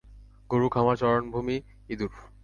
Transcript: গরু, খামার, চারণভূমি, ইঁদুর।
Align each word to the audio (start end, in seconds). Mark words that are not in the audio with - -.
গরু, 0.49 0.67
খামার, 0.69 0.95
চারণভূমি, 0.97 1.57
ইঁদুর। 1.89 2.11